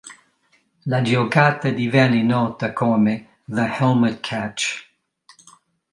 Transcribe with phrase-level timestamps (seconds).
[0.87, 4.89] La giocata divenne nota come "The Helmet Catch".